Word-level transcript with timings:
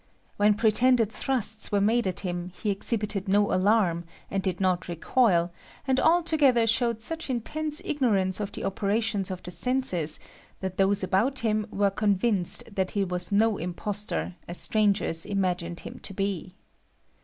When 0.37 0.55
pretended 0.55 1.11
thrusts 1.11 1.71
were 1.71 1.79
made 1.79 2.07
at 2.07 2.21
him 2.21 2.51
he 2.55 2.71
exhibited 2.71 3.27
no 3.27 3.53
alarm, 3.53 4.05
and 4.31 4.41
did 4.41 4.59
not 4.59 4.87
recoil, 4.87 5.51
and 5.85 5.99
altogether 5.99 6.65
showed 6.65 7.03
such 7.03 7.29
intense 7.29 7.83
ignorance 7.85 8.39
of 8.39 8.51
the 8.51 8.63
operations 8.63 9.29
of 9.29 9.43
the 9.43 9.51
senses 9.51 10.19
that 10.59 10.77
those 10.77 11.03
about 11.03 11.41
him 11.41 11.67
were 11.69 11.91
convinced 11.91 12.63
that 12.73 12.89
he 12.97 13.03
was 13.03 13.31
no 13.31 13.57
impostor, 13.59 14.33
as 14.47 14.57
strangers 14.57 15.23
imagined 15.23 15.81
him 15.81 15.99
to 15.99 16.15
be. 16.15 16.55